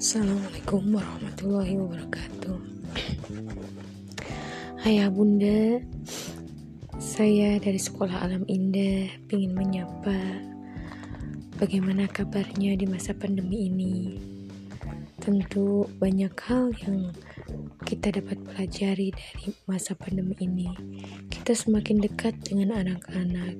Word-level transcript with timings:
Assalamualaikum 0.00 0.96
warahmatullahi 0.96 1.76
wabarakatuh. 1.76 2.56
Ayah 4.88 5.12
bunda 5.12 5.76
Saya 6.96 7.60
dari 7.60 7.76
sekolah 7.76 8.24
alam 8.24 8.48
indah 8.48 9.12
ingin 9.28 9.52
menyapa 9.52 10.40
Bagaimana 11.60 12.08
kabarnya 12.08 12.80
di 12.80 12.88
masa 12.88 13.12
pandemi 13.12 13.68
ini. 13.68 14.16
Tentu 15.20 15.84
banyak 16.00 16.32
hal 16.48 16.72
yang 16.80 17.12
kita 17.84 18.08
dapat 18.08 18.40
pelajari 18.40 19.12
dari 19.12 19.52
masa 19.68 19.92
pandemi 19.92 20.32
ini. 20.40 20.72
Kita 21.28 21.52
semakin 21.52 22.00
dekat 22.00 22.40
dengan 22.40 22.72
anak-anak. 22.72 23.52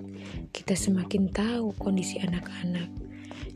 Kita 0.57 0.73
semakin 0.73 1.29
tahu 1.37 1.77
kondisi 1.77 2.17
anak-anak. 2.17 2.89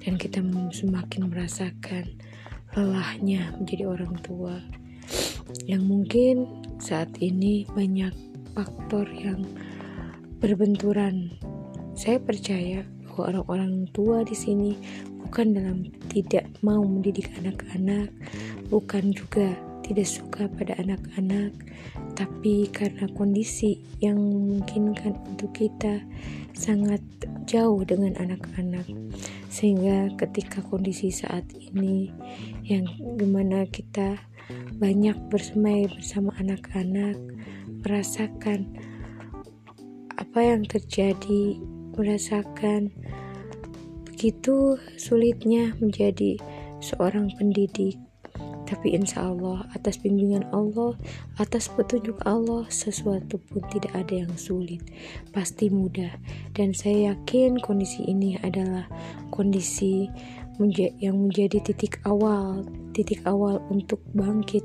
Dan 0.04 0.20
kita 0.20 0.44
semakin 0.68 1.32
merasakan 1.32 2.33
lelahnya 2.74 3.54
menjadi 3.54 3.86
orang 3.86 4.14
tua 4.26 4.58
yang 5.70 5.86
mungkin 5.86 6.50
saat 6.82 7.08
ini 7.22 7.62
banyak 7.70 8.10
faktor 8.54 9.06
yang 9.14 9.46
berbenturan. 10.42 11.30
Saya 11.94 12.18
percaya 12.18 12.82
bahwa 13.06 13.30
orang-orang 13.30 13.86
tua 13.94 14.26
di 14.26 14.34
sini 14.34 14.74
bukan 15.22 15.54
dalam 15.54 15.78
tidak 16.10 16.50
mau 16.66 16.82
mendidik 16.82 17.30
anak-anak, 17.38 18.10
bukan 18.68 19.14
juga 19.14 19.54
tidak 19.86 20.08
suka 20.08 20.50
pada 20.50 20.74
anak-anak, 20.80 21.54
tapi 22.18 22.66
karena 22.72 23.06
kondisi 23.14 23.78
yang 24.02 24.18
memungkinkan 24.18 25.14
untuk 25.30 25.54
kita 25.54 26.02
sangat 26.56 27.00
jauh 27.44 27.84
dengan 27.86 28.16
anak-anak 28.18 28.86
sehingga 29.54 30.10
ketika 30.18 30.58
kondisi 30.66 31.14
saat 31.14 31.46
ini 31.54 32.10
yang 32.66 32.90
di 33.14 33.22
mana 33.22 33.62
kita 33.70 34.18
banyak 34.82 35.14
bersemai 35.30 35.86
bersama 35.86 36.34
anak-anak 36.42 37.14
merasakan 37.86 38.66
apa 40.18 40.40
yang 40.42 40.66
terjadi 40.66 41.62
merasakan 41.94 42.90
begitu 44.10 44.74
sulitnya 44.98 45.70
menjadi 45.78 46.34
seorang 46.82 47.30
pendidik 47.38 47.94
tapi 48.64 48.96
insya 48.96 49.28
Allah 49.28 49.68
atas 49.76 50.00
bimbingan 50.00 50.48
Allah 50.52 50.96
atas 51.36 51.68
petunjuk 51.72 52.16
Allah 52.24 52.64
sesuatu 52.72 53.36
pun 53.50 53.60
tidak 53.72 53.92
ada 53.92 54.24
yang 54.24 54.34
sulit. 54.36 54.80
Pasti 55.32 55.68
mudah. 55.68 56.16
Dan 56.56 56.72
saya 56.72 57.14
yakin 57.14 57.60
kondisi 57.60 58.04
ini 58.08 58.40
adalah 58.40 58.88
kondisi 59.28 60.08
yang 61.00 61.28
menjadi 61.28 61.58
titik 61.62 61.98
awal 62.06 62.62
titik 62.94 63.26
awal 63.26 63.58
untuk 63.68 63.98
bangkit 64.14 64.62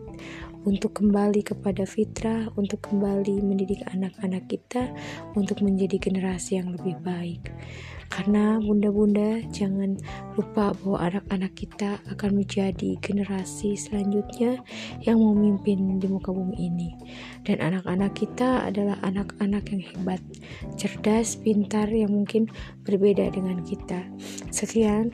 untuk 0.68 1.00
kembali 1.00 1.40
kepada 1.42 1.88
fitrah, 1.88 2.52
untuk 2.60 2.84
kembali 2.84 3.40
mendidik 3.40 3.80
anak-anak 3.96 4.44
kita 4.52 4.92
untuk 5.34 5.64
menjadi 5.64 5.96
generasi 5.96 6.60
yang 6.60 6.76
lebih 6.76 7.00
baik. 7.00 7.50
Karena 8.10 8.58
bunda-bunda 8.58 9.38
jangan 9.54 9.94
lupa 10.34 10.74
bahwa 10.82 10.98
anak-anak 10.98 11.54
kita 11.54 12.02
akan 12.10 12.42
menjadi 12.42 12.98
generasi 13.06 13.78
selanjutnya 13.78 14.66
yang 15.06 15.22
memimpin 15.22 16.02
di 16.02 16.10
muka 16.10 16.34
bumi 16.34 16.58
ini. 16.58 16.90
Dan 17.46 17.62
anak-anak 17.62 18.18
kita 18.18 18.66
adalah 18.66 18.98
anak-anak 19.06 19.70
yang 19.70 19.86
hebat, 19.94 20.22
cerdas, 20.74 21.38
pintar 21.38 21.86
yang 21.94 22.10
mungkin 22.10 22.50
berbeda 22.82 23.30
dengan 23.30 23.62
kita. 23.62 24.02
Sekian, 24.50 25.14